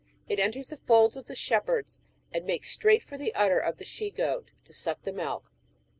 It 0.27 0.39
enters 0.39 0.69
the 0.69 0.77
folds 0.77 1.15
of 1.15 1.27
the 1.27 1.35
shepherds, 1.35 1.99
and 2.31 2.43
makes 2.43 2.71
straight 2.71 3.03
for 3.03 3.19
the 3.19 3.35
udder 3.35 3.59
of 3.59 3.77
the 3.77 3.85
she 3.85 4.09
goat, 4.09 4.49
to 4.65 4.73
suck 4.73 5.03
the 5.03 5.13
milk. 5.13 5.51